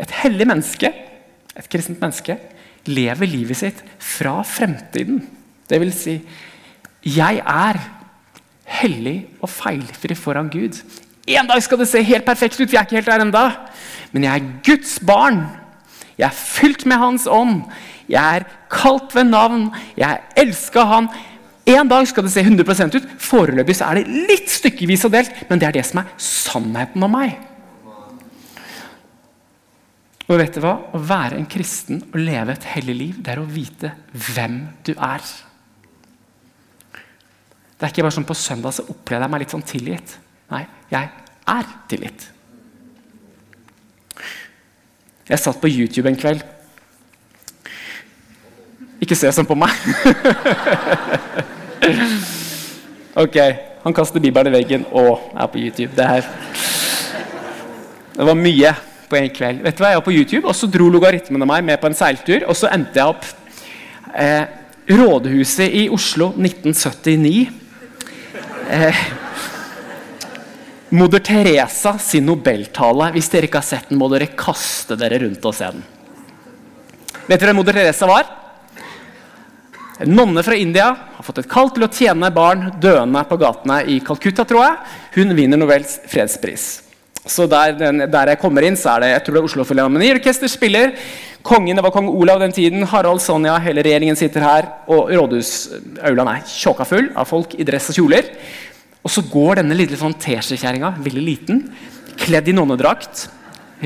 [0.00, 0.88] et hellig menneske,
[1.52, 2.38] et kristent menneske,
[2.88, 5.20] lever livet sitt fra fremtiden.
[5.68, 6.16] Det vil si,
[7.04, 7.80] jeg er
[8.80, 10.80] hellig og feilfri foran Gud.
[11.28, 13.44] En dag skal det se helt perfekt ut, vi er ikke helt der enda.
[14.12, 15.44] Men jeg er Guds barn.
[16.16, 17.60] Jeg er fylt med Hans ånd.
[18.08, 19.68] Jeg er kalt ved navn.
[19.96, 21.12] Jeg er elska Han.
[21.68, 23.08] En dag skal det se 100 ut.
[23.22, 27.06] Foreløpig så er det litt stykkevis og delt, men det er det som er sannheten
[27.06, 27.36] om meg.
[30.30, 30.74] Og vet du hva?
[30.94, 33.92] Å være en kristen og leve et hellig liv, det er å vite
[34.32, 35.24] hvem du er.
[37.76, 40.16] Det er ikke bare sånn På søndag så opplever jeg meg litt sånn tilgitt.
[40.52, 41.10] Nei, jeg
[41.50, 42.28] er tilgitt.
[45.28, 46.42] Jeg satt på YouTube en kveld
[49.02, 49.72] Ikke se sånn på meg.
[53.22, 53.36] ok,
[53.82, 55.90] han kaster bibelen i veggen og er på YouTube.
[55.96, 56.22] Det her
[58.12, 58.74] Det var mye
[59.10, 59.62] på en kveld.
[59.64, 61.98] Vet du hva, Jeg var på YouTube, og så dro logaritmene meg med på en
[61.98, 62.46] seiltur.
[62.46, 63.24] Og så endte jeg opp
[64.14, 64.44] eh,
[64.92, 67.50] Rådhuset i Oslo 1979.
[68.70, 69.02] Eh,
[70.94, 73.10] Moder Teresa sin nobeltale.
[73.16, 75.82] Hvis dere ikke har sett den, må dere kaste dere rundt og se den.
[77.26, 78.41] Vet dere hvem Moder Teresa var?
[80.00, 83.82] En nonne fra India har fått et kall til å tjene barn døende på gatene
[83.92, 84.46] i Calcutta.
[84.48, 84.78] tror jeg.
[85.18, 86.82] Hun vinner Nobels fredspris.
[87.22, 87.76] Så der,
[88.10, 90.96] der, jeg kommer inn, så er det jeg tror det er Oslo Filharmoniorkester spiller.
[91.46, 92.82] Kongen, det var kong Olav den tiden.
[92.90, 94.68] Harald, Sonja, hele regjeringen sitter her.
[94.90, 98.32] Og rådhusaulaen er tjåka full av folk i dress og kjoler.
[99.02, 101.62] Og så går denne lille sånn teskjekjerringa, veldig liten,
[102.18, 103.26] kledd i nonnedrakt,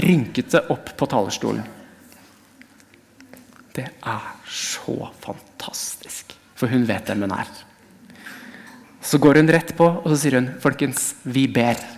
[0.04, 1.64] rynkete opp på talerstolen.
[3.76, 5.55] Det er så fantastisk,
[6.56, 7.50] for hun vet hvem hun er.
[9.06, 11.96] Så går hun rett på og så sier hun, 'Folkens, vi ber'.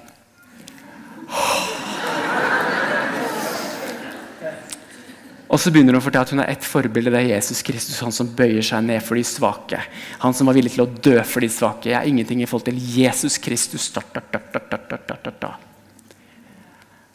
[5.49, 7.11] Og så begynner hun å fortelle at hun er ett forbilde.
[7.11, 9.81] Det er Jesus Kristus, han som bøyer seg ned for de svake.
[10.21, 11.89] Han som var villig til å dø for de svake.
[11.89, 13.89] Jeg er ingenting i forhold til Jesus Kristus.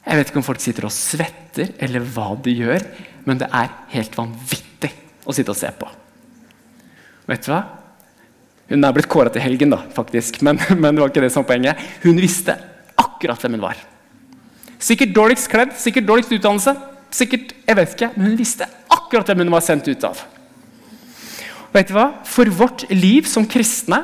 [0.04, 2.82] Jeg vet ikke om folk sitter og svetter, eller hva de gjør,
[3.30, 4.92] men det er helt vanvittig
[5.24, 6.03] å sitte og se på.
[7.30, 7.62] Vet du hva?
[8.72, 11.46] Hun er blitt kåra til helgen, da, faktisk, men, men, det var ikke det som
[11.48, 11.80] poenget.
[12.04, 12.56] Hun visste
[13.00, 13.80] akkurat hvem hun var.
[14.84, 16.76] Sikkert dårligst kledd, sikkert dårligst utdannelse.
[17.14, 20.24] Sikkert, jeg vet ikke, men hun visste akkurat hvem hun var sendt ut av.
[21.74, 22.10] Vet du hva?
[22.28, 24.04] For vårt liv som kristne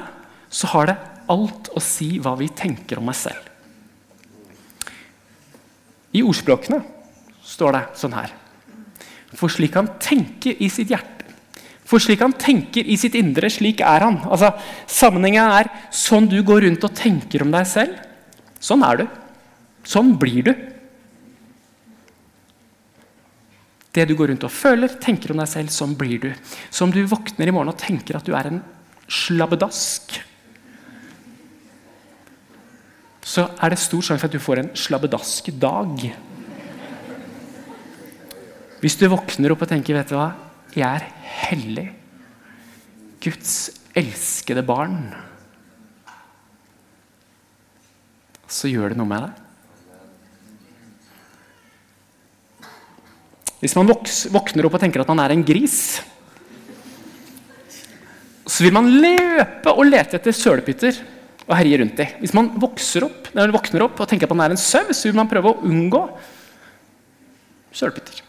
[0.49, 0.97] så har det
[1.29, 3.45] alt å si hva vi tenker om oss selv.
[6.13, 6.79] I ordspråkene
[7.45, 8.31] står det sånn her
[9.37, 11.18] For slik han tenker i sitt hjerte,
[11.89, 14.19] for slik han tenker i sitt indre, slik er han.
[14.29, 14.51] Altså,
[14.85, 17.95] Sammenhengen er sånn du går rundt og tenker om deg selv.
[18.61, 19.05] Sånn er du.
[19.89, 20.51] Sånn blir du.
[23.95, 26.29] Det du går rundt og føler, tenker om deg selv, sånn blir du.
[26.69, 28.61] Så om du våkner i morgen og tenker at du er en
[29.09, 30.19] slabbedask,
[33.25, 36.05] så er det stor sjanse for at du får en slabbedask dag.
[38.79, 40.29] Hvis du våkner opp og tenker vet du hva,
[40.77, 41.05] jeg er
[41.49, 41.87] hellig,
[43.19, 43.53] Guds
[43.97, 45.09] elskede barn,
[48.49, 49.33] så gjør det noe med deg.
[53.59, 55.99] Hvis man våkner opp og tenker at man er en gris,
[58.49, 61.01] så vil man løpe og lete etter sølepytter
[61.49, 62.07] og herje rundt i.
[62.21, 62.79] Hvis man opp,
[63.35, 66.01] våkner opp og tenker at man er en sau, så vil man prøve å unngå
[67.75, 68.23] sølepytter.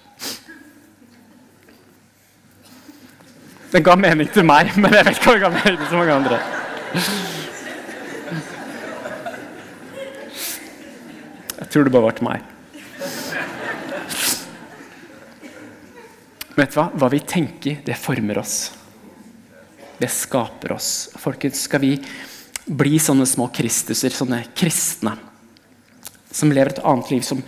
[3.71, 6.01] Den ga mening til meg, men jeg vet ikke om den ga mening til så
[6.01, 6.39] mange andre.
[11.61, 12.49] Jeg tror det bare var til meg.
[16.61, 16.89] vet du hva?
[16.99, 18.57] Hva vi tenker, det former oss.
[20.01, 21.11] Det skaper oss.
[21.21, 21.95] Folkens, skal vi
[22.67, 25.15] bli sånne små Kristuser, sånne kristne,
[26.31, 27.41] som lever et annet liv, som,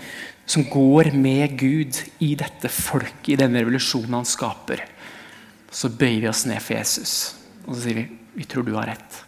[0.46, 4.82] som går med Gud i dette folket, i denne revolusjonen han skaper,
[5.72, 7.14] så bøyer vi oss ned for Jesus
[7.66, 8.04] og så sier vi,
[8.35, 9.22] vi tror du har rett.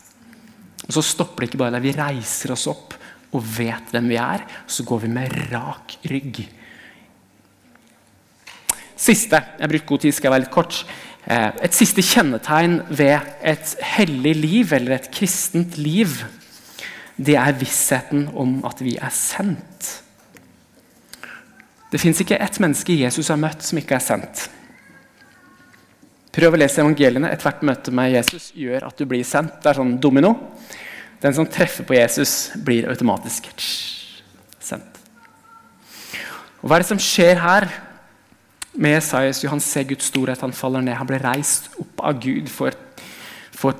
[0.84, 1.84] Og Så stopper det ikke bare der.
[1.84, 2.96] Vi reiser oss opp
[3.34, 4.44] og vet hvem vi er.
[4.66, 6.44] Så går vi med rak rygg
[9.04, 10.76] Siste jeg har brukt god tid, skal være litt kort.
[11.26, 16.22] Eh, et siste kjennetegn ved et hellig liv, eller et kristent liv,
[17.18, 19.90] det er vissheten om at vi er sendt.
[21.90, 24.46] Det fins ikke ett menneske Jesus har møtt, som ikke er sendt.
[26.34, 27.30] Prøv å lese evangeliene.
[27.30, 29.60] Ethvert møte med Jesus gjør at du blir sendt.
[29.62, 30.34] Det er sånn domino.
[31.22, 33.48] Den som treffer på Jesus, blir automatisk
[34.60, 34.98] sendt.
[36.60, 37.68] Og Hva er det som skjer her?
[38.74, 40.96] med Esaias han ser Guds storhet, han faller ned.
[40.98, 42.74] Han blir reist opp av Gud for,
[43.54, 43.78] for,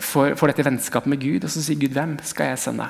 [0.00, 1.44] for, for dette vennskapet med Gud.
[1.44, 2.88] Og så sier Gud, 'Hvem skal jeg sende?'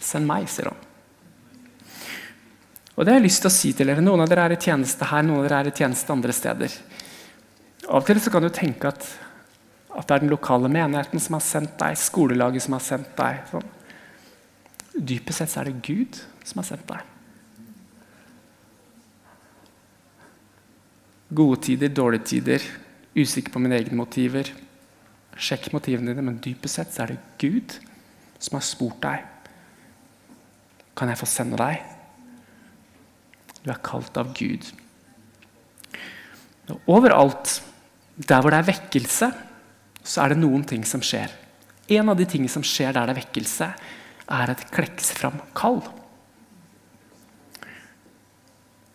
[0.00, 0.82] 'Send meg', sier han.
[2.96, 4.02] Og det har jeg lyst til å si til dere.
[4.04, 6.76] Noen av dere er i tjeneste her, noen av dere er i tjeneste andre steder.
[7.86, 9.04] Av og til så kan du tenke at,
[9.92, 13.42] at det er den lokale menigheten som har sendt deg, skolelaget som har sendt deg.
[13.52, 13.68] Sånn.
[14.96, 17.12] Dypest sett så er det Gud som har sendt deg.
[21.36, 22.64] Gode tider, dårlige tider,
[23.18, 24.48] usikker på mine egne motiver.
[25.36, 27.76] Sjekk motivene dine, men dypest sett så er det Gud
[28.40, 29.28] som har spurt deg.
[30.96, 31.95] Kan jeg få sende deg?
[33.66, 34.62] Du er kalt av Gud.
[36.70, 37.58] Og overalt
[38.16, 39.28] der hvor det er vekkelse,
[40.06, 41.32] så er det noen ting som skjer.
[41.98, 43.68] En av de tingene som skjer der det er vekkelse,
[44.26, 45.80] er et klekkes fram kall.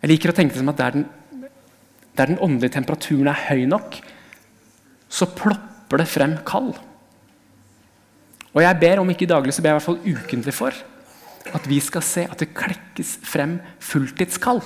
[0.00, 1.04] Jeg liker å tenke det som at der den,
[2.16, 4.00] der den åndelige temperaturen er høy nok,
[5.12, 6.72] så plopper det frem kall.
[8.52, 10.80] Og jeg ber, om ikke daglig, så ber jeg i hvert fall ukentlig for
[11.50, 14.62] at vi skal se at det klekkes frem fulltidskall.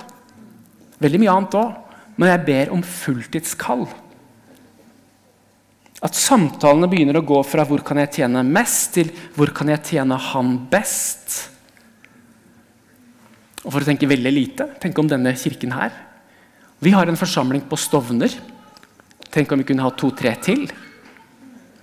[1.01, 1.73] Veldig mye annet òg,
[2.17, 3.87] men jeg ber om fulltidskall.
[6.05, 9.83] At samtalene begynner å gå fra 'hvor kan jeg tjene mest' til 'hvor kan jeg
[9.83, 11.49] tjene han best'?
[13.65, 15.91] Og For å tenke veldig lite, tenk om denne kirken her.
[16.81, 18.31] Vi har en forsamling på Stovner.
[19.31, 20.71] Tenk om vi kunne ha to-tre til.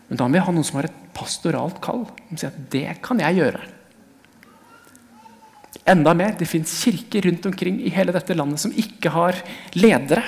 [0.07, 2.05] Men da må vi ha noen som har et pastoralt kall.
[2.29, 3.72] Som sier at det kan jeg gjøre.
[5.85, 9.35] Enda mer, Det fins kirker rundt omkring i hele dette landet som ikke har
[9.75, 10.23] ledere.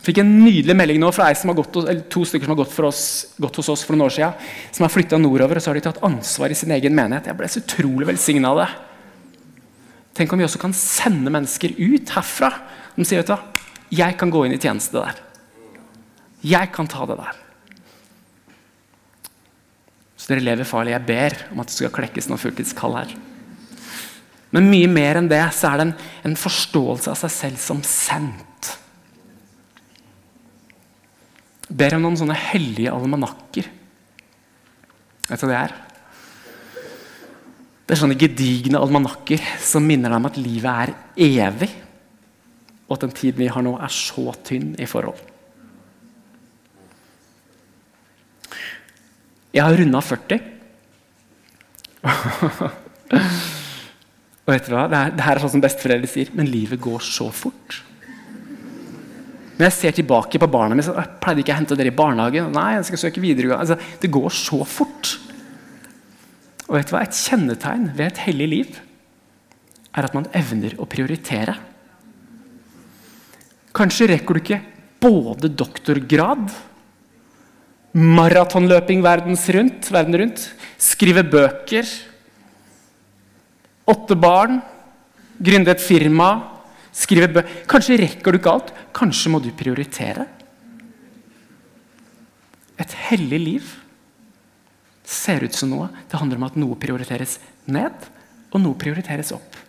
[0.00, 1.76] Jeg fikk en nydelig melding nå fra gått,
[2.12, 4.34] to stykker som har gått, oss, gått, hos oss for noen år siden.
[4.72, 7.26] Som har flytta nordover og så har de tatt ansvar i sin egen menighet.
[7.26, 8.68] Jeg ble så utrolig velsigna av det.
[10.14, 12.52] Tenk om vi også kan sende mennesker ut herfra.
[12.96, 13.64] De sier vet du, hva,
[13.96, 15.20] jeg kan gå inn i tjeneste der.
[16.44, 17.40] Jeg kan ta det der.
[20.20, 20.92] Så dere lever farlig.
[20.94, 23.16] Jeg ber om at det skal klekkes noen fulltidskall her.
[24.54, 25.94] Men mye mer enn det så er det en,
[26.30, 28.70] en forståelse av seg selv som sendt.
[31.74, 33.66] Ber om noen sånne hellige almanakker.
[35.26, 35.74] Vet du hva det er?
[37.84, 40.94] Det er sånne gedigne almanakker som minner deg om at livet er
[41.26, 41.70] evig.
[42.86, 45.18] Og at den tiden vi har nå, er så tynn i forhold.
[49.54, 50.40] Jeg har runda 40.
[54.44, 54.84] Og vet du hva?
[54.92, 57.80] Det, er, det her er sånn som besteforeldre sier, men livet går så fort.
[59.54, 61.96] Når jeg ser tilbake på barna mine, så pleide ikke jeg å hente dere i
[61.96, 62.50] barnehagen.
[62.52, 63.62] Nei, jeg skal søke videregående.
[63.62, 65.14] Altså, det går så fort.
[66.66, 67.04] Og vet du hva?
[67.06, 68.82] Et kjennetegn ved et hellig liv
[69.94, 71.54] er at man evner å prioritere.
[73.74, 74.62] Kanskje rekker du ikke
[75.02, 76.50] både doktorgrad
[77.94, 80.48] maratonløping verden rundt,
[80.82, 81.86] skrive bøker,
[83.90, 84.60] åtte barn,
[85.38, 86.30] gründe et firma,
[86.94, 87.44] skrive bø...
[87.70, 88.72] Kanskje rekker du ikke alt.
[88.96, 90.26] Kanskje må du prioritere.
[92.80, 93.74] Et hellig liv
[95.04, 95.90] ser ut som noe.
[96.08, 97.38] Det handler om at noe prioriteres
[97.70, 98.08] ned,
[98.54, 99.60] og noe prioriteres opp.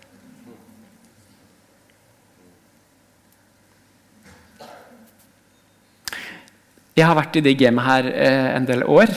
[6.95, 9.12] Jeg har vært i det gamet her eh, en del år.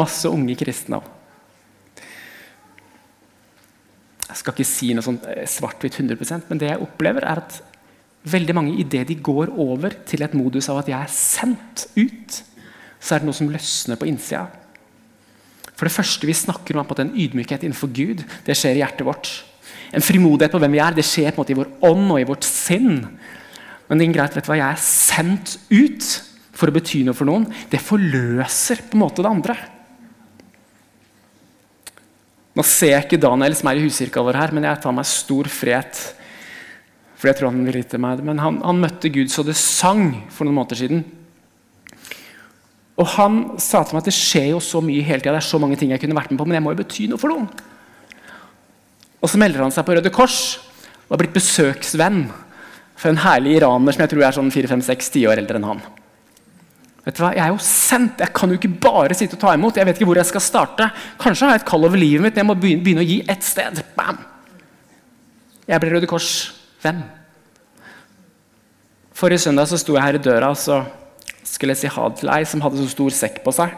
[0.00, 1.02] Masse unge kristne.
[4.36, 5.16] Jeg skal ikke si noe sånn
[5.48, 7.56] svart-hvitt 100% men det jeg opplever, er at
[8.28, 12.40] veldig mange idet de går over til et modus av at jeg er sendt ut,
[13.00, 14.44] så er det noe som løsner på innsida.
[15.72, 18.24] For det første vi snakker om, er en ydmykhet innenfor Gud.
[18.44, 19.30] Det skjer i hjertet vårt.
[19.96, 20.96] En frimodighet på hvem vi er.
[20.96, 23.04] Det skjer på en måte i vår ånd og i vårt sinn.
[23.86, 26.08] Men det er greit, vet du hva, jeg er sendt ut
[26.56, 27.48] for å bety noe for noen.
[27.70, 29.56] Det forløser på en måte det andre.
[32.56, 35.08] Nå ser jeg ikke Daniel som er i huskirka vår her, men jeg tar meg
[35.08, 35.98] stor fred.
[37.16, 38.22] For jeg tror han vil til meg.
[38.24, 41.04] Men han, han, møtte Gud så det sang for noen måneder siden.
[42.96, 45.34] Og han sa til meg at det skjer jo så mye hele tida.
[45.36, 47.10] Det er så mange ting jeg kunne vært med på, men jeg må jo bety
[47.12, 47.50] noe for noen.
[49.20, 50.40] Og så melder han seg på Røde Kors
[51.06, 52.24] og har blitt besøksvenn
[52.96, 55.84] for en herlig iraner som jeg tror er sånn 4-5-6-10 år eldre enn han.
[57.06, 57.30] Vet du hva?
[57.36, 58.22] Jeg er jo sendt.
[58.24, 59.76] Jeg kan jo ikke bare sitte og ta imot.
[59.78, 60.88] Jeg vet ikke hvor jeg skal starte.
[61.22, 63.78] Kanskje har jeg et kall over livet mitt, jeg må begynne, å gi ett sted.
[63.94, 64.18] Bam!
[65.66, 67.04] Jeg ble Røde Kors-venn.
[69.16, 70.82] Forrige søndag så sto jeg her i døra og så
[71.46, 73.72] skulle jeg si ha det til ei som hadde så stor sekk på seg.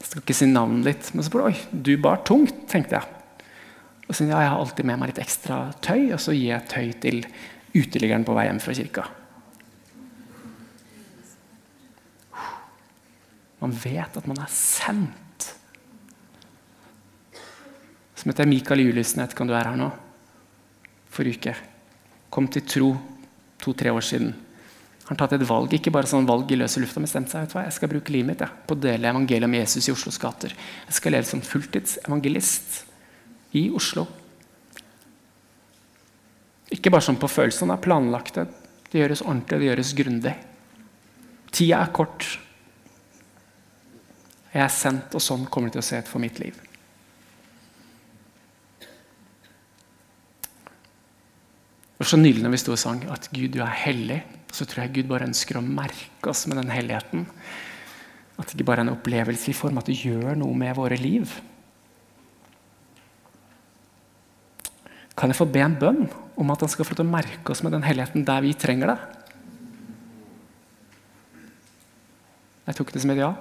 [0.00, 3.46] Jeg skal ikke si navnet ditt, men så bare, oi, du bar tungt, tenkte jeg.
[4.08, 6.68] Og så, ja, Jeg har alltid med meg litt ekstra tøy, og så gir jeg
[6.72, 7.22] tøy til
[7.78, 9.06] uteliggeren på vei hjem fra kirka.
[13.60, 15.48] Man vet at man er sendt.
[18.16, 19.90] Som heter Mikael Juliussen, kan du være her nå.
[21.10, 21.56] Forrige uke.
[22.30, 22.94] Kom til tro
[23.60, 24.32] to-tre år siden.
[25.10, 27.42] Han har tatt et valg, ikke bare sånn valg i løse lufta, men bestemt seg
[27.42, 29.88] vet du hva, jeg skal bruke livet mitt ja, på å dele evangeliet om Jesus
[29.88, 30.54] i Oslos gater.
[30.86, 32.76] Jeg skal leve som fulltidsevangelist
[33.58, 34.04] i Oslo.
[36.70, 38.38] Ikke bare sånn på følelsen, det er planlagt.
[38.92, 40.36] Det gjøres ordentlig, det gjøres grundig.
[41.50, 42.28] Tida er kort.
[44.50, 46.56] Jeg er sendt, og sånn kommer det til å se ut for mitt liv.
[52.00, 54.22] Det var så nydelig når vi sto og sang at Gud, du er hellig.
[54.50, 57.26] Så tror jeg Gud bare ønsker å merke oss med den helligheten.
[58.40, 60.96] At det ikke bare er en opplevelse i form at det gjør noe med våre
[60.98, 61.34] liv.
[65.12, 66.06] Kan jeg få be en bønn
[66.40, 68.94] om at han skal få til å merke oss med den helligheten der vi trenger
[68.94, 68.98] det?
[72.70, 73.34] Jeg tok det som et ja.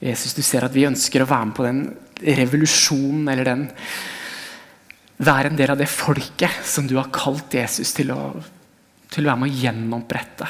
[0.00, 1.82] Jesus, du ser at vi ønsker å være med på den
[2.40, 3.68] revolusjonen eller den
[5.20, 8.22] Være en del av det folket som du har kalt Jesus til å,
[9.12, 10.46] til å være med å gjennombrette.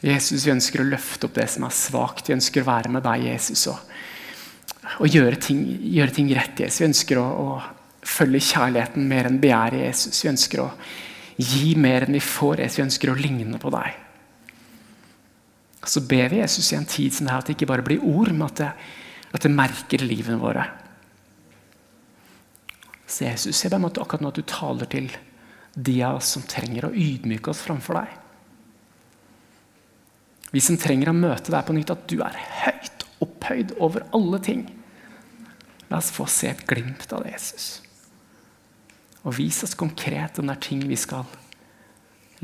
[0.00, 2.30] Jesus, vi ønsker å løfte opp det som er svakt.
[2.30, 3.92] Vi ønsker å være med deg, Jesus, og,
[4.96, 5.60] og gjøre, ting,
[5.92, 6.64] gjøre, ting, rett.
[6.64, 6.80] Jesus.
[6.80, 10.24] Vi ønsker å, å følge kjærligheten mer enn begjæret, Jesus.
[10.24, 10.70] Vi ønsker å
[11.36, 12.64] gi mer enn vi får.
[12.64, 12.80] Jesus.
[12.80, 14.00] Vi ønsker å ligne på deg.
[15.84, 18.04] Så ber vi Jesus i en tid som det her, at det ikke bare blir
[18.06, 18.70] ord, men at det,
[19.32, 20.68] at det merker livene våre.
[23.06, 25.10] Så Jesus, jeg ber om at akkurat nå at du taler til
[25.74, 28.18] de av oss som trenger å ydmyke oss framfor deg.
[30.52, 34.40] Vi som trenger å møte deg på nytt, at du er høyt opphøyd over alle
[34.44, 34.66] ting.
[35.88, 37.66] La oss få se et glimt av det, Jesus.
[39.22, 41.28] Og vis oss konkret om det er ting vi skal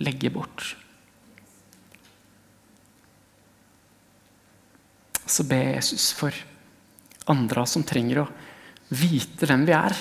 [0.00, 0.74] legge bort.
[5.28, 6.34] Så ber jeg Jesus for
[7.28, 8.28] andre som trenger å
[8.88, 9.96] vite hvem vi er.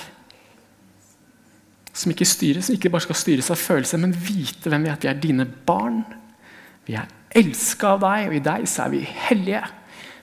[1.98, 4.96] Som ikke styres, som ikke bare skal styres av følelser, men vite hvem vi er.
[4.96, 6.04] At vi er dine barn.
[6.88, 9.64] Vi er elska av deg, og i deg så er vi hellige.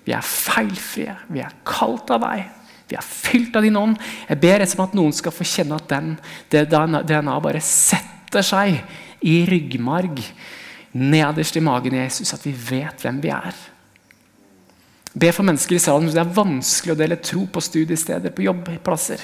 [0.05, 1.17] Vi er feilfrie.
[1.33, 2.47] Vi er kalt av deg.
[2.89, 4.01] Vi er fylt av din ånd.
[4.29, 6.15] Jeg ber rett som at noen skal få kjenne at den,
[6.53, 8.77] det DNA bare setter seg
[9.25, 10.21] i ryggmarg,
[10.95, 13.57] nederst i magen i Jesus, at vi vet hvem vi er.
[15.15, 19.21] Be for mennesker i salen det er vanskelig å dele tro på studiesteder, på jobbplasser.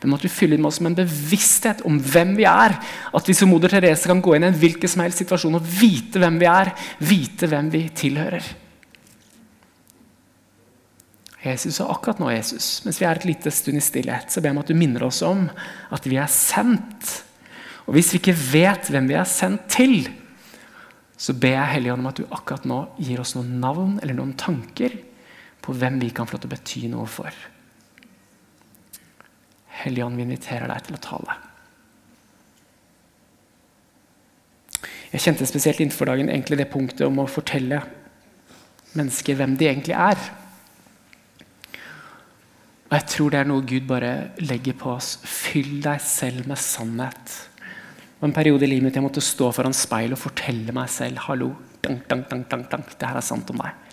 [0.00, 2.76] Det at du fyller inn med oss med en bevissthet om hvem vi er.
[3.16, 5.64] At vi som moder Therese kan gå inn i en hvilken som helst situasjon og
[5.80, 6.72] vite hvem vi er.
[7.04, 8.52] Vite hvem vi tilhører.
[11.40, 14.50] Jesus og akkurat nå, Jesus, mens vi er et lite stund i stillhet, så ber
[14.50, 15.46] jeg om at du minner oss om
[15.88, 17.14] at vi er sendt.
[17.88, 20.02] Og hvis vi ikke vet hvem vi er sendt til,
[21.16, 24.36] så ber jeg Helligånd om at du akkurat nå gir oss noen navn eller noen
[24.40, 25.00] tanker
[25.60, 27.36] på hvem vi kan få lov til å bety noe for.
[29.80, 31.38] Helligånd, vi inviterer deg til å tale.
[35.10, 37.80] Jeg kjente spesielt innenfor dagen egentlig det punktet om å fortelle
[38.94, 40.20] mennesker hvem de egentlig er.
[42.90, 45.16] Og Jeg tror det er noe Gud bare legger på oss.
[45.22, 47.36] Fyll deg selv med sannhet.
[47.56, 50.90] Det var En periode i livet mitt jeg måtte stå foran speil og fortelle meg
[50.92, 52.98] selv hallo, dank, dank, dank, dank, dank.
[52.98, 53.89] det her er sant om deg.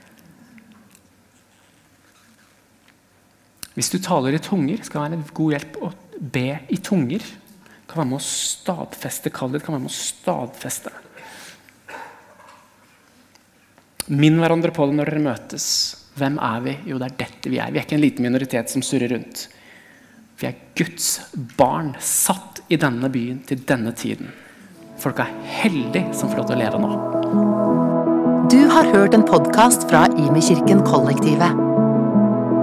[3.77, 5.91] Hvis du taler i tunger, skal det være en god hjelp å
[6.33, 7.21] be i tunger.
[7.21, 9.61] Det kan være med å stadfeste kallet.
[9.61, 10.93] kan være med å stadfeste.
[14.17, 15.67] Minn hverandre på det når dere møtes.
[16.17, 16.73] Hvem er vi?
[16.89, 17.69] Jo, det er dette vi er.
[17.69, 19.45] Vi er ikke en liten minoritet som surrer rundt.
[20.41, 21.11] Vi er Guds
[21.59, 24.33] barn, satt i denne byen til denne tiden.
[24.97, 26.91] Folk er heldige som får lov til å leve nå.
[28.49, 31.66] Du har hørt en podkast fra Imekirken Kollektivet.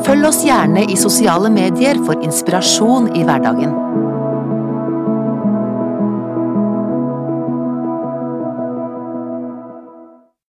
[0.04, 3.72] Følg oss gjerne i sosiale medier for inspirasjon i hverdagen.